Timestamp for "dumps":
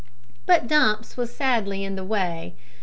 0.67-1.15